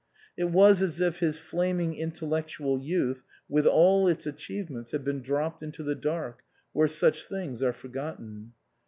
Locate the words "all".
3.67-4.07